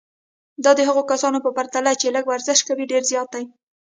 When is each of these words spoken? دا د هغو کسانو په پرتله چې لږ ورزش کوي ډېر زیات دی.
دا 0.63 0.71
د 0.75 0.79
هغو 0.87 1.03
کسانو 1.11 1.39
په 1.45 1.49
پرتله 1.57 1.91
چې 2.01 2.07
لږ 2.15 2.25
ورزش 2.27 2.59
کوي 2.67 2.83
ډېر 2.91 3.03
زیات 3.11 3.29
دی. 3.35 3.45